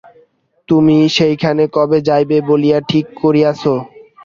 [0.69, 3.73] তুমি সেইখানে কবে যাইবে বলিয়া ঠিক করিয়াছো?